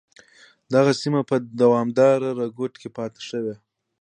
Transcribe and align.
دغه 0.73 0.91
سیمه 1.01 1.21
په 1.29 1.35
دوامداره 1.61 2.29
رکود 2.41 2.73
کې 2.81 2.89
پاتې 2.97 3.21
شوه. 3.29 3.55